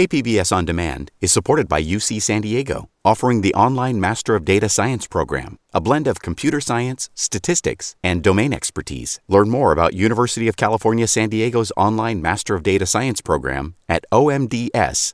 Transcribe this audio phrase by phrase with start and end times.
[0.00, 4.66] KPBS On Demand is supported by UC San Diego, offering the online Master of Data
[4.66, 9.20] Science program, a blend of computer science, statistics, and domain expertise.
[9.28, 14.06] Learn more about University of California San Diego's online Master of Data Science program at
[14.10, 15.12] omds.ucsd.edu.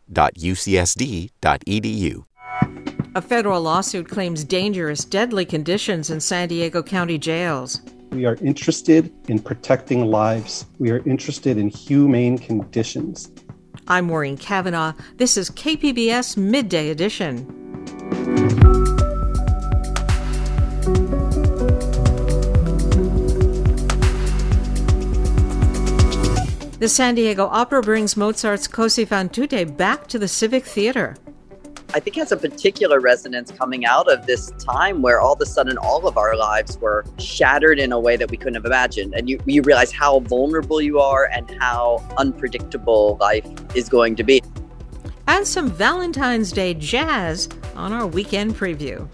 [3.17, 7.81] A federal lawsuit claims dangerous, deadly conditions in San Diego County jails.
[8.13, 10.67] We are interested in protecting lives.
[10.79, 13.33] We are interested in humane conditions.
[13.89, 14.95] I'm Maureen Cavanaugh.
[15.17, 17.47] This is KPBS Midday Edition.
[26.81, 31.17] The San Diego Opera brings Mozart's Così fan tutte back to the Civic Theater.
[31.97, 35.47] I think has a particular resonance coming out of this time where all of a
[35.47, 39.15] sudden all of our lives were shattered in a way that we couldn't have imagined.
[39.15, 44.25] And you, you realize how vulnerable you are and how unpredictable life is going to
[44.25, 44.43] be.
[45.27, 49.09] And some Valentine's Day jazz on our weekend preview.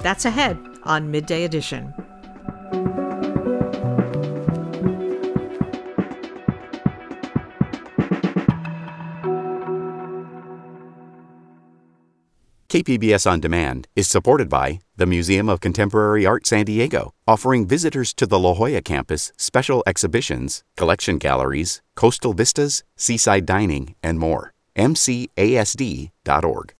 [0.00, 1.94] That's ahead on Midday Edition.
[12.68, 18.12] KPBS On Demand is supported by the Museum of Contemporary Art San Diego, offering visitors
[18.14, 24.52] to the La Jolla campus special exhibitions, collection galleries, coastal vistas, seaside dining, and more.
[24.76, 26.74] MCASD.org.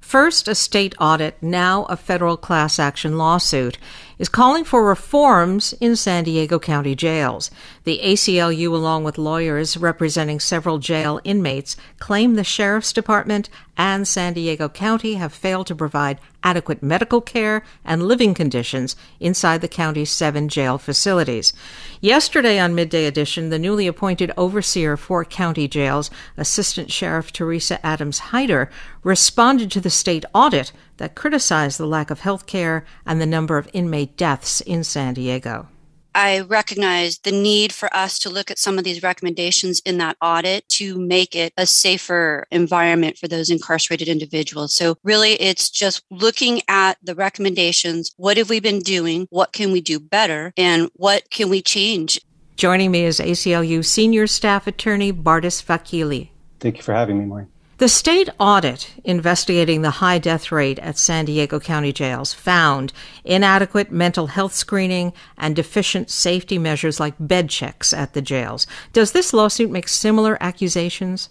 [0.00, 3.78] First, a state audit, now a federal class action lawsuit,
[4.18, 7.50] is calling for reforms in San Diego County jails.
[7.84, 14.32] The ACLU, along with lawyers representing several jail inmates, claim the Sheriff's Department and San
[14.32, 20.10] Diego County have failed to provide adequate medical care and living conditions inside the county's
[20.10, 21.52] seven jail facilities.
[22.00, 28.18] Yesterday on Midday Edition, the newly appointed overseer for county jails, Assistant Sheriff Teresa Adams
[28.18, 28.70] Hyder,
[29.02, 33.58] responded to the state audit that criticized the lack of health care and the number
[33.58, 35.68] of inmate deaths in San Diego.
[36.16, 40.16] I recognize the need for us to look at some of these recommendations in that
[40.22, 44.74] audit to make it a safer environment for those incarcerated individuals.
[44.74, 48.14] So, really, it's just looking at the recommendations.
[48.16, 49.26] What have we been doing?
[49.28, 50.54] What can we do better?
[50.56, 52.18] And what can we change?
[52.56, 56.30] Joining me is ACLU Senior Staff Attorney Bardis Vakili.
[56.60, 57.48] Thank you for having me, Maureen.
[57.78, 62.90] The state audit investigating the high death rate at San Diego County jails found
[63.22, 68.66] inadequate mental health screening and deficient safety measures like bed checks at the jails.
[68.94, 71.28] Does this lawsuit make similar accusations?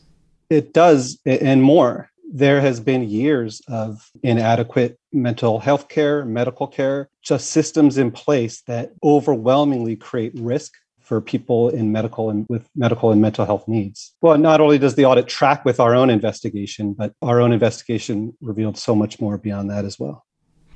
[0.52, 2.12] It does, and more.
[2.32, 8.62] There has been years of inadequate mental health care, medical care, just systems in place
[8.68, 10.74] that overwhelmingly create risk
[11.06, 14.14] for people in medical and with medical and mental health needs.
[14.22, 18.36] Well, not only does the audit track with our own investigation, but our own investigation
[18.42, 20.26] revealed so much more beyond that as well.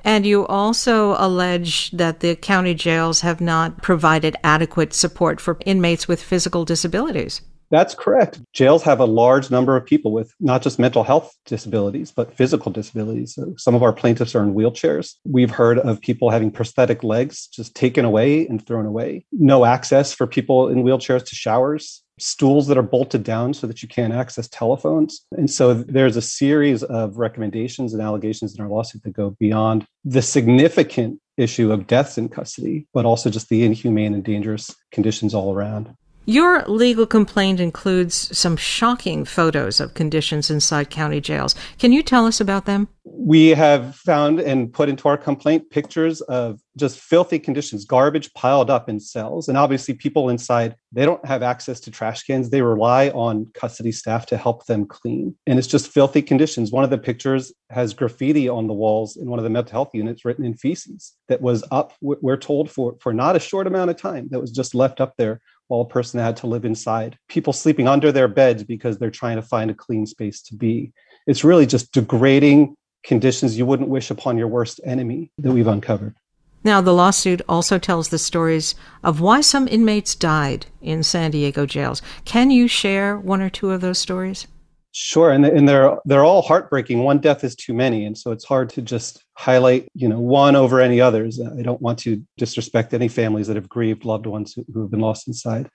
[0.03, 6.07] And you also allege that the county jails have not provided adequate support for inmates
[6.07, 7.41] with physical disabilities.
[7.72, 8.41] That's correct.
[8.53, 12.72] Jails have a large number of people with not just mental health disabilities, but physical
[12.72, 13.35] disabilities.
[13.35, 15.16] So some of our plaintiffs are in wheelchairs.
[15.24, 20.13] We've heard of people having prosthetic legs just taken away and thrown away, no access
[20.13, 24.13] for people in wheelchairs to showers, stools that are bolted down so that you can't
[24.13, 25.25] access telephones.
[25.38, 29.85] And so there's a series of recommendations and allegations in our lawsuit that go beyond
[30.03, 35.34] the significant issue of deaths in custody, but also just the inhumane and dangerous conditions
[35.34, 35.96] all around.
[36.29, 41.56] Your legal complaint includes some shocking photos of conditions inside county jails.
[41.79, 42.88] Can you tell us about them?
[43.03, 48.69] We have found and put into our complaint pictures of just filthy conditions, garbage piled
[48.69, 49.47] up in cells.
[49.47, 52.51] And obviously, people inside, they don't have access to trash cans.
[52.51, 55.35] They rely on custody staff to help them clean.
[55.47, 56.72] And it's just filthy conditions.
[56.72, 59.96] One of the pictures has graffiti on the walls in one of the mental health
[59.96, 63.90] units written in feces that was up, we're told, for, for not a short amount
[63.90, 67.18] of time, that was just left up there while a person had to live inside.
[67.30, 70.91] People sleeping under their beds because they're trying to find a clean space to be.
[71.28, 76.16] It's really just degrading conditions you wouldn't wish upon your worst enemy that we've uncovered.
[76.64, 81.66] Now, the lawsuit also tells the stories of why some inmates died in San Diego
[81.66, 82.02] jails.
[82.26, 84.47] Can you share one or two of those stories?
[84.91, 87.03] Sure, and and they're they're all heartbreaking.
[87.03, 90.56] One death is too many, and so it's hard to just highlight you know one
[90.56, 91.40] over any others.
[91.40, 95.00] I don't want to disrespect any families that have grieved loved ones who, have been
[95.00, 95.70] lost inside.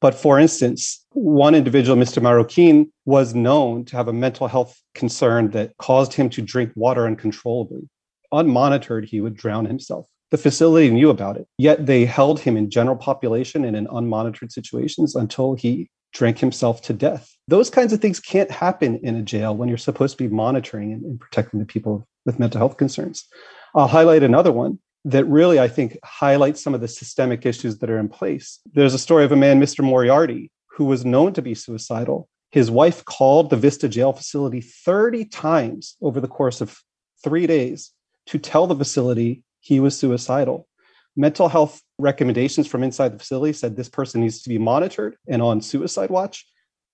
[0.00, 2.22] But for instance, one individual, Mr.
[2.22, 7.06] Marroquin, was known to have a mental health concern that caused him to drink water
[7.06, 7.88] uncontrollably.
[8.32, 10.08] Unmonitored, he would drown himself.
[10.30, 14.50] The facility knew about it, yet they held him in general population and in unmonitored
[14.50, 17.36] situations until he drank himself to death.
[17.48, 20.92] Those kinds of things can't happen in a jail when you're supposed to be monitoring
[20.92, 23.26] and, and protecting the people with mental health concerns.
[23.74, 27.90] I'll highlight another one that really, I think, highlights some of the systemic issues that
[27.90, 28.60] are in place.
[28.72, 29.82] There's a story of a man, Mr.
[29.82, 32.28] Moriarty, who was known to be suicidal.
[32.50, 36.78] His wife called the Vista jail facility 30 times over the course of
[37.24, 37.92] three days
[38.26, 40.68] to tell the facility he was suicidal.
[41.16, 45.42] Mental health recommendations from inside the facility said this person needs to be monitored and
[45.42, 46.46] on suicide watch.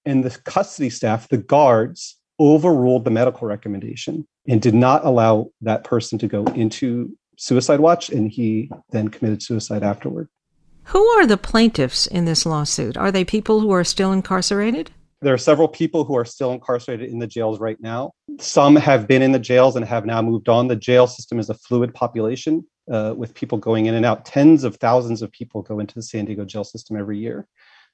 [0.05, 5.85] And the custody staff, the guards, overruled the medical recommendation and did not allow that
[5.85, 8.11] person to go into suicide watch.
[8.11, 10.29] And he then committed suicide afterward.
[10.85, 12.97] Who are the plaintiffs in this lawsuit?
[12.97, 14.91] Are they people who are still incarcerated?
[15.21, 18.13] There are several people who are still incarcerated in the jails right now.
[18.39, 20.69] Some have been in the jails and have now moved on.
[20.69, 24.25] The jail system is a fluid population uh, with people going in and out.
[24.25, 27.47] Tens of thousands of people go into the San Diego jail system every year.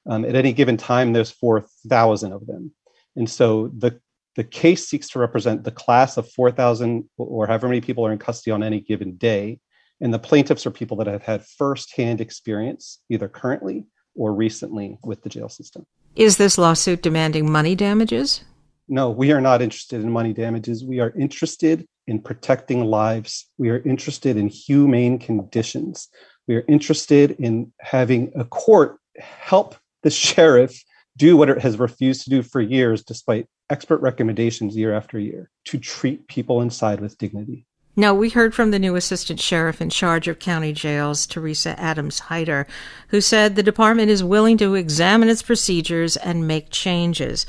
[0.07, 2.71] Um, at any given time, there's 4,000 of them.
[3.15, 3.99] And so the,
[4.35, 8.19] the case seeks to represent the class of 4,000 or however many people are in
[8.19, 9.59] custody on any given day.
[10.01, 15.23] And the plaintiffs are people that have had firsthand experience, either currently or recently, with
[15.23, 15.85] the jail system.
[16.15, 18.43] Is this lawsuit demanding money damages?
[18.87, 20.83] No, we are not interested in money damages.
[20.83, 23.45] We are interested in protecting lives.
[23.57, 26.09] We are interested in humane conditions.
[26.47, 30.81] We are interested in having a court help the sheriff
[31.17, 35.49] do what it has refused to do for years, despite expert recommendations year after year,
[35.65, 37.65] to treat people inside with dignity.
[37.97, 42.19] Now, we heard from the new assistant sheriff in charge of county jails, Teresa Adams
[42.19, 42.67] Hyder,
[43.07, 47.45] who said the department is willing to examine its procedures and make changes.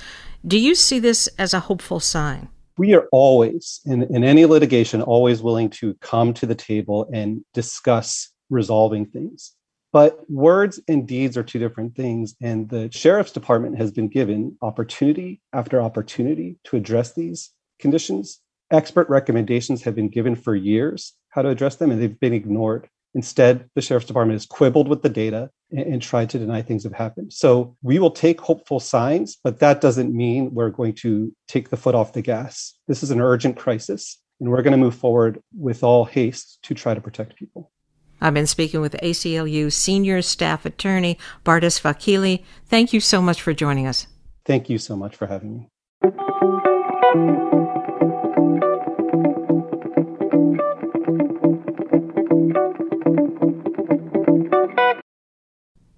[0.47, 2.49] Do you see this as a hopeful sign?
[2.79, 7.43] We are always, in, in any litigation, always willing to come to the table and
[7.55, 9.55] discuss resolving things.
[9.93, 12.37] But words and deeds are two different things.
[12.43, 18.41] And the sheriff's department has been given opportunity after opportunity to address these conditions.
[18.71, 22.89] Expert recommendations have been given for years how to address them, and they've been ignored.
[23.17, 26.85] Instead, the sheriff's department has quibbled with the data and, and, tried to deny things
[26.85, 27.33] have happened.
[27.33, 31.79] So we will take hopeful signs, but that doesn't mean we're going to take the
[31.79, 32.75] foot off the gas.
[32.89, 36.75] This is an urgent crisis, and we're going to move forward with all haste to
[36.75, 37.73] try to protect people.
[38.21, 42.45] I've been speaking with ACLU senior staff attorney Bardis Vakili.
[42.67, 44.07] Thank you so much for joining us.
[44.45, 45.71] Thank you so much for having me.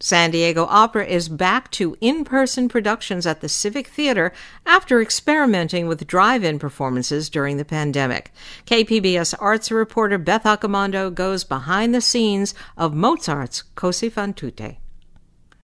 [0.08, 4.32] San Diego Opera is back to in person productions at the Civic Theater
[4.64, 8.32] after experimenting with drive in performances during the pandemic.
[8.64, 14.78] KPBS arts reporter Beth Accomando goes behind the scenes of Mozart's Così fan tutte.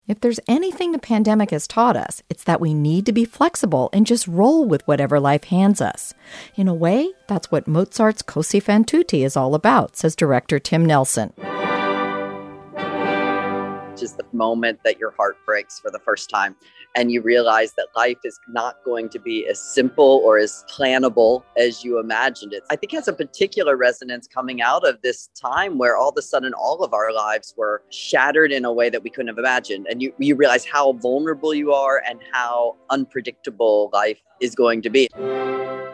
[0.08, 3.92] If there's anything the pandemic has taught us, it's that we need to be flexible
[3.94, 6.16] and just roll with whatever life hands us.
[6.56, 10.84] In a way, that's what Mozart's Così fan tutte is all about, says director Tim
[10.88, 11.34] Nelson
[14.02, 16.56] is the moment that your heart breaks for the first time
[16.96, 21.44] and you realize that life is not going to be as simple or as plannable
[21.58, 22.64] as you imagined it.
[22.70, 26.18] I think it has a particular resonance coming out of this time where all of
[26.18, 29.38] a sudden all of our lives were shattered in a way that we couldn't have
[29.38, 29.88] imagined.
[29.90, 34.90] And you, you realize how vulnerable you are and how unpredictable life is going to
[34.90, 35.10] be.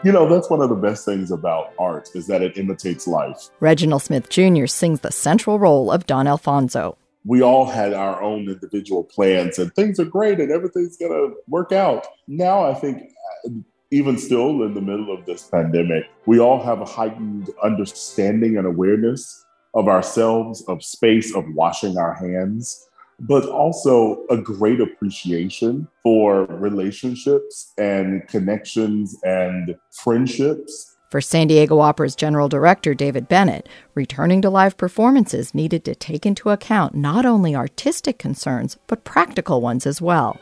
[0.02, 3.50] You know, that's one of the best things about art is that it imitates life.
[3.60, 4.64] Reginald Smith Jr.
[4.64, 9.74] sings the central role of Don Alfonso we all had our own individual plans and
[9.74, 12.06] things are great and everything's going to work out.
[12.26, 13.12] Now, I think,
[13.46, 13.50] uh,
[13.90, 18.66] even still in the middle of this pandemic, we all have a heightened understanding and
[18.66, 26.46] awareness of ourselves, of space, of washing our hands, but also a great appreciation for
[26.46, 34.48] relationships and connections and friendships for San Diego Opera's general director, David Bennett, returning to
[34.48, 40.00] live performances needed to take into account not only artistic concerns, but practical ones as
[40.00, 40.38] well.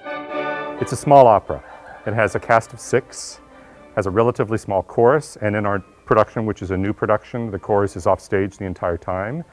[0.80, 1.64] It's a small opera.
[2.06, 3.40] It has a cast of six,
[3.96, 7.58] has a relatively small chorus, and in our production, which is a new production, the
[7.58, 9.44] chorus is off stage the entire time.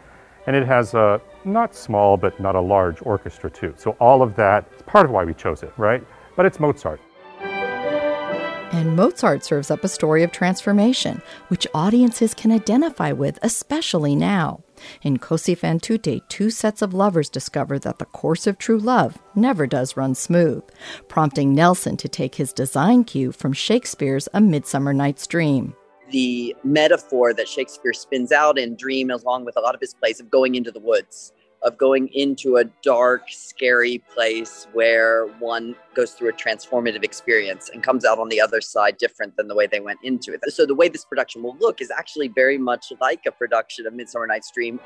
[0.47, 3.73] And it has a not small, but not a large orchestra, too.
[3.77, 6.03] So all of that is part of why we chose it, right?
[6.35, 6.99] But it's Mozart.
[8.75, 14.65] And Mozart serves up a story of transformation, which audiences can identify with, especially now.
[15.01, 19.17] In Così fan tutte, two sets of lovers discover that the course of true love
[19.33, 20.61] never does run smooth,
[21.07, 25.73] prompting Nelson to take his design cue from Shakespeare's A Midsummer Night's Dream
[26.11, 30.19] the metaphor that Shakespeare spins out in Dream, along with a lot of his plays,
[30.19, 31.33] of going into the woods,
[31.65, 37.81] of going into a dark, scary place where one goes through a transformative experience and
[37.81, 40.41] comes out on the other side different than the way they went into it.
[40.49, 43.93] So, the way this production will look is actually very much like a production of
[43.93, 44.79] Midsummer Night's Dream.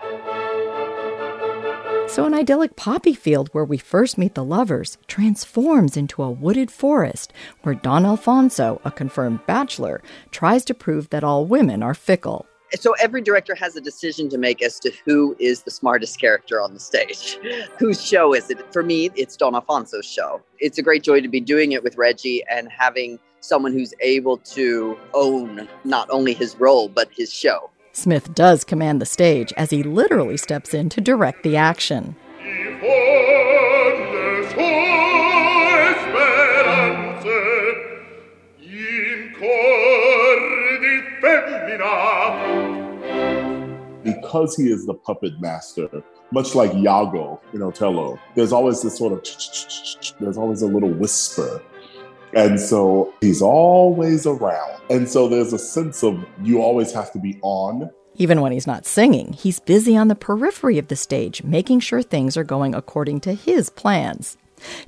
[2.08, 6.72] So, an idyllic poppy field where we first meet the lovers transforms into a wooded
[6.72, 7.34] forest
[7.64, 12.48] where Don Alfonso, a confirmed bachelor, tries to prove that all women are fickle.
[12.76, 16.62] So, every director has a decision to make as to who is the smartest character
[16.62, 17.40] on the stage.
[17.80, 18.72] Whose show is it?
[18.72, 20.42] For me, it's Don Alfonso's show.
[20.60, 24.38] It's a great joy to be doing it with Reggie and having someone who's able
[24.38, 27.70] to own not only his role, but his show.
[27.94, 32.16] Smith does command the stage as he literally steps in to direct the action.
[44.30, 45.90] Because he is the puppet master,
[46.30, 49.24] much like Iago in Otello, there's always this sort of,
[50.20, 51.60] there's always a little whisper
[52.34, 54.82] and so he's always around.
[54.92, 57.90] And so there's a sense of you always have to be on.
[58.18, 62.04] Even when he's not singing, he's busy on the periphery of the stage, making sure
[62.04, 64.38] things are going according to his plans.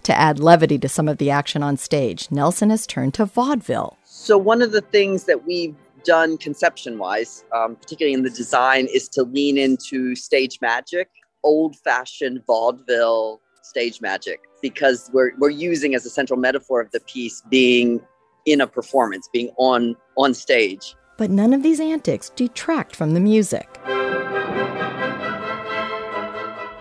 [0.04, 3.98] To add levity to some of the action on stage, Nelson has turned to vaudeville.
[4.04, 8.88] So, one of the things that we've done conception wise, um, particularly in the design,
[8.94, 11.10] is to lean into stage magic,
[11.44, 17.00] old fashioned vaudeville stage magic because we're we're using as a central metaphor of the
[17.02, 18.02] piece being
[18.46, 20.96] in a performance, being on on stage.
[21.18, 23.68] But none of these antics detract from the music.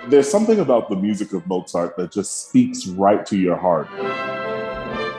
[0.09, 3.89] There's something about the music of Mozart that just speaks right to your heart.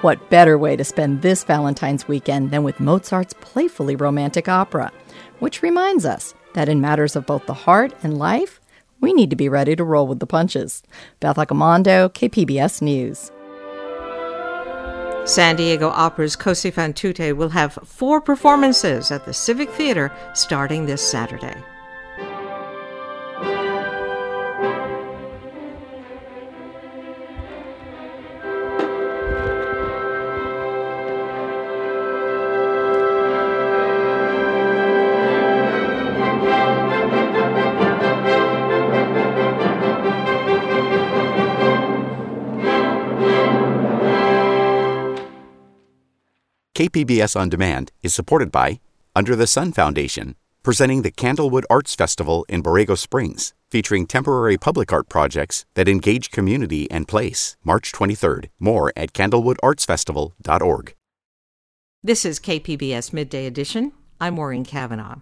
[0.01, 4.91] What better way to spend this Valentine's weekend than with Mozart's playfully romantic opera?
[5.37, 8.59] Which reminds us that in matters of both the heart and life,
[8.99, 10.81] we need to be ready to roll with the punches.
[11.19, 13.31] Beth Accomando, KPBS News.
[15.29, 20.87] San Diego Opera's Così fan tutte will have four performances at the Civic Theater starting
[20.87, 21.55] this Saturday.
[46.81, 48.79] KPBS On Demand is supported by
[49.15, 50.33] Under the Sun Foundation,
[50.63, 56.31] presenting the Candlewood Arts Festival in Borrego Springs, featuring temporary public art projects that engage
[56.31, 57.55] community and place.
[57.63, 58.49] March 23rd.
[58.59, 60.95] More at candlewoodartsfestival.org.
[62.01, 63.91] This is KPBS Midday Edition.
[64.19, 65.17] I'm Maureen Cavanaugh.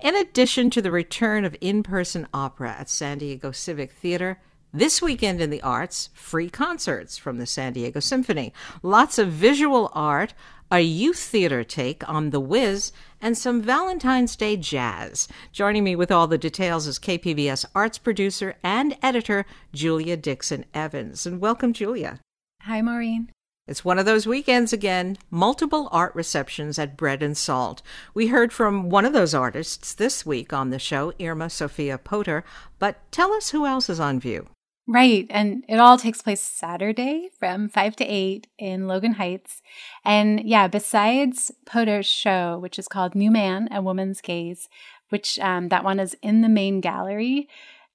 [0.00, 4.40] In addition to the return of in person opera at San Diego Civic Theater,
[4.76, 9.90] this weekend in the arts, free concerts from the San Diego Symphony, lots of visual
[9.94, 10.34] art,
[10.70, 15.28] a youth theater take on The Wiz, and some Valentine's Day jazz.
[15.52, 21.26] Joining me with all the details is KPBS arts producer and editor Julia Dixon Evans.
[21.26, 22.20] And welcome, Julia.
[22.62, 23.30] Hi, Maureen.
[23.68, 27.82] It's one of those weekends again, multiple art receptions at Bread and Salt.
[28.14, 32.44] We heard from one of those artists this week on the show, Irma Sophia Potter,
[32.78, 34.48] but tell us who else is on view.
[34.88, 35.26] Right.
[35.30, 39.60] And it all takes place Saturday from 5 to 8 in Logan Heights.
[40.04, 44.68] And yeah, besides Poter's show, which is called New Man, A Woman's Gaze,
[45.08, 47.48] which um, that one is in the main gallery,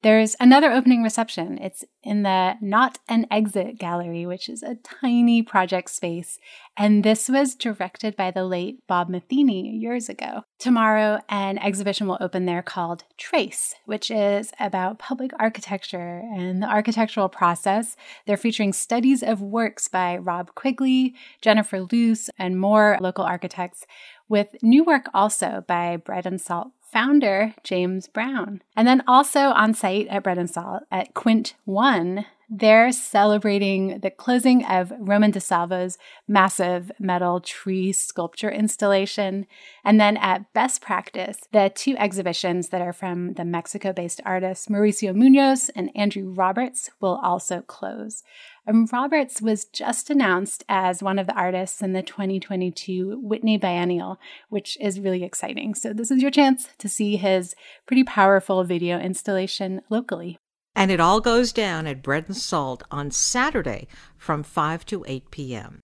[0.03, 1.60] there's another opening reception.
[1.60, 6.39] It's in the Not an Exit Gallery, which is a tiny project space.
[6.75, 10.43] And this was directed by the late Bob Matheny years ago.
[10.62, 16.68] Tomorrow, an exhibition will open there called Trace, which is about public architecture and the
[16.68, 17.96] architectural process.
[18.27, 23.88] They're featuring studies of works by Rob Quigley, Jennifer Luce, and more local architects,
[24.30, 28.62] with new work also by Bread and Salt founder James Brown.
[28.75, 34.12] And then also on site at Bread and Salt at Quint 1, they're celebrating the
[34.12, 39.48] closing of Roman DeSalvo's massive metal tree sculpture installation.
[39.86, 44.67] And then at Best Practice, the two exhibitions that are from the Mexico based artists
[44.67, 48.22] Mauricio Munoz and Andrew Roberts will also close.
[48.67, 54.20] And Roberts was just announced as one of the artists in the 2022 Whitney Biennial,
[54.50, 55.74] which is really exciting.
[55.74, 57.55] So, this is your chance to see his
[57.86, 60.38] pretty powerful video installation locally.
[60.75, 63.87] And it all goes down at Bread and Salt on Saturday
[64.17, 65.81] from 5 to 8 p.m.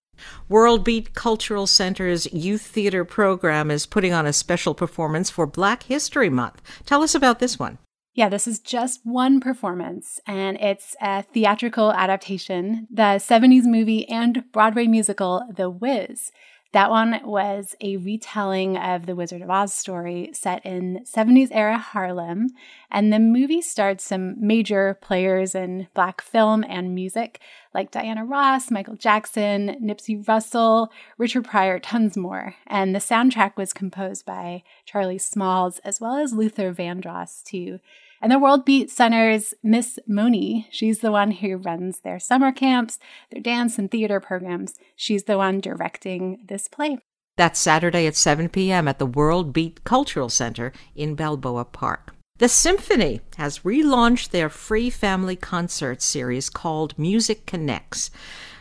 [0.49, 5.83] World Beat Cultural Center's Youth Theater program is putting on a special performance for Black
[5.83, 6.61] History Month.
[6.85, 7.77] Tell us about this one.
[8.15, 14.43] Yeah, this is just one performance, and it's a theatrical adaptation, the 70s movie and
[14.51, 16.31] Broadway musical, The Wiz.
[16.73, 21.77] That one was a retelling of the Wizard of Oz story set in 70s era
[21.77, 22.49] Harlem.
[22.91, 27.39] And the movie starred some major players in Black film and music,
[27.73, 32.55] like Diana Ross, Michael Jackson, Nipsey Russell, Richard Pryor, tons more.
[32.67, 37.79] And the soundtrack was composed by Charlie Smalls as well as Luther Vandross, too.
[38.21, 42.97] And the World Beat Center's Miss Moni, she's the one who runs their summer camps,
[43.31, 44.73] their dance and theater programs.
[44.95, 46.97] She's the one directing this play.
[47.35, 48.87] That's Saturday at 7 p.m.
[48.87, 52.15] at the World Beat Cultural Center in Balboa Park.
[52.39, 58.09] The Symphony has relaunched their free family concert series called Music Connects.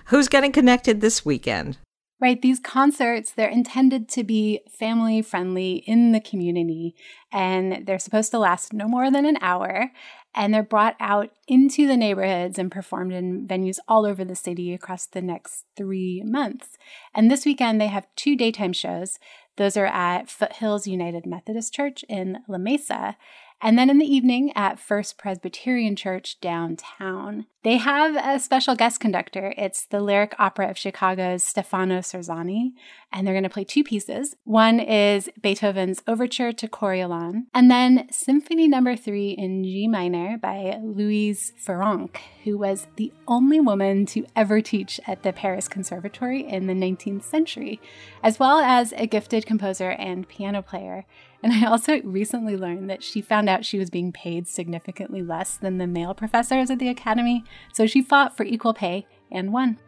[0.07, 1.79] Who's getting connected this weekend?
[2.19, 6.95] Right, these concerts, they're intended to be family friendly in the community,
[7.31, 9.91] and they're supposed to last no more than an hour.
[10.35, 14.73] And they're brought out into the neighborhoods and performed in venues all over the city
[14.73, 16.79] across the next three months.
[17.15, 19.19] And this weekend, they have two daytime shows.
[19.57, 23.17] Those are at Foothills United Methodist Church in La Mesa
[23.63, 27.47] and then in the evening at First Presbyterian Church downtown.
[27.65, 29.53] They have a special guest conductor.
[29.57, 32.75] It's the Lyric Opera of Chicago's Stefano Serzani,
[33.13, 34.37] and they're going to play two pieces.
[34.45, 38.97] One is Beethoven's Overture to Coriolan, and then Symphony Number no.
[38.97, 45.01] 3 in G minor by Louise Farrenc, who was the only woman to ever teach
[45.09, 47.81] at the Paris Conservatory in the 19th century,
[48.23, 51.05] as well as a gifted composer and piano player.
[51.47, 55.57] And I also recently learned that she found out she was being paid significantly less
[55.57, 59.79] than the male professors at the academy, so she fought for equal pay and won.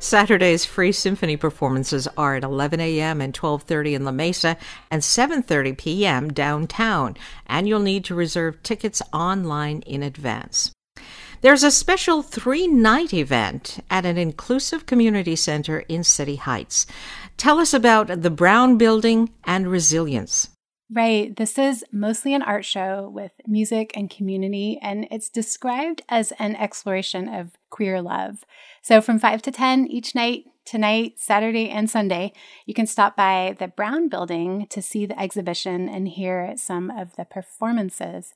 [0.00, 3.20] Saturday's free symphony performances are at 11 a.m.
[3.20, 4.56] and 12:30 in La Mesa
[4.90, 6.32] and 7:30 p.m.
[6.32, 7.16] downtown,
[7.46, 10.72] and you'll need to reserve tickets online in advance.
[11.40, 16.84] There's a special three-night event at an inclusive community center in City Heights.
[17.36, 20.48] Tell us about the Brown Building and Resilience.
[20.94, 21.34] Right.
[21.34, 26.54] This is mostly an art show with music and community, and it's described as an
[26.54, 28.44] exploration of queer love.
[28.80, 32.32] So, from 5 to 10 each night, tonight, Saturday, and Sunday,
[32.64, 37.16] you can stop by the Brown Building to see the exhibition and hear some of
[37.16, 38.32] the performances.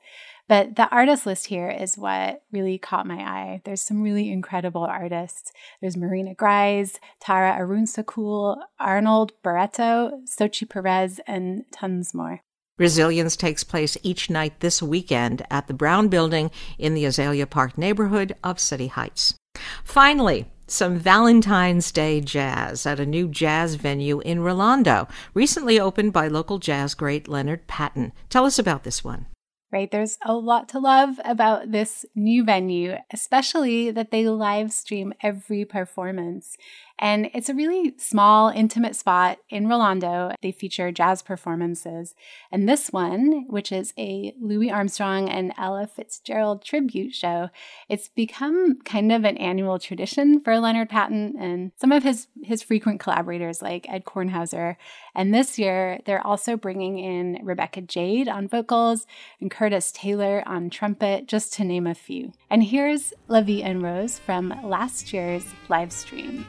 [0.49, 3.61] But the artist list here is what really caught my eye.
[3.67, 5.53] There's some really incredible artists.
[5.81, 12.43] There's Marina Grice, Tara Arunsakul, Arnold Barreto, Sochi Perez, and tons more.
[12.79, 17.77] Resilience takes place each night this weekend at the Brown Building in the Azalea Park
[17.77, 19.35] neighborhood of City Heights.
[19.83, 26.29] Finally, some Valentine's Day jazz at a new jazz venue in Rolando, recently opened by
[26.29, 28.13] local jazz great Leonard Patton.
[28.31, 29.27] Tell us about this one
[29.71, 29.91] right?
[29.91, 35.65] There's a lot to love about this new venue, especially that they live stream every
[35.65, 36.57] performance.
[36.99, 40.33] And it's a really small, intimate spot in Rolando.
[40.43, 42.15] They feature jazz performances.
[42.51, 47.51] And this one, which is a Louis Armstrong and Ella Fitzgerald tribute show,
[47.89, 52.63] it's become kind of an annual tradition for Leonard Patton and some of his, his
[52.63, 54.77] frequent collaborators like Ed Kornhauser.
[55.15, 59.07] And this year, they're also bringing in Rebecca Jade on vocals
[59.41, 62.33] and Curtis Taylor on trumpet, just to name a few.
[62.51, 66.47] And here's La Vie en Rose from last year's live stream.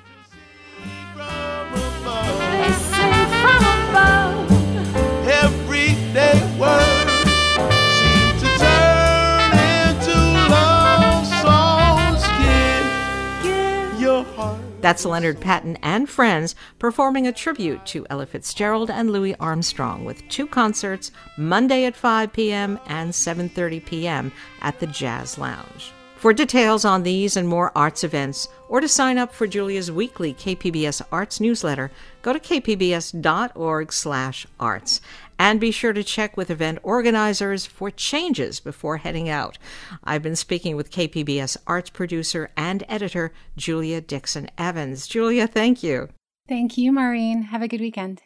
[14.82, 20.26] That's Leonard Patton and friends performing a tribute to Ella Fitzgerald and Louis Armstrong with
[20.30, 22.80] two concerts Monday at 5 p.m.
[22.88, 24.32] and 7:30 p.m.
[24.62, 25.92] at the Jazz Lounge.
[26.16, 30.34] For details on these and more arts events, or to sign up for Julia's weekly
[30.34, 35.02] KPBS Arts newsletter, go to kpbs.org/arts.
[35.40, 39.58] And be sure to check with event organizers for changes before heading out.
[40.04, 45.08] I've been speaking with KPBS arts producer and editor Julia Dixon Evans.
[45.08, 46.10] Julia, thank you.
[46.50, 47.44] Thank you, Maureen.
[47.44, 48.22] Have a good weekend.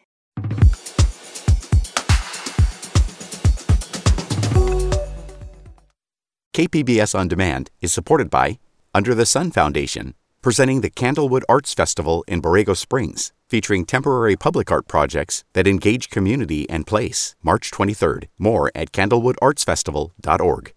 [6.53, 8.59] KPBS On Demand is supported by
[8.93, 14.71] Under the Sun Foundation, presenting the Candlewood Arts Festival in Borrego Springs, featuring temporary public
[14.71, 17.35] art projects that engage community and place.
[17.41, 18.27] March 23rd.
[18.37, 20.71] More at candlewoodartsfestival.org.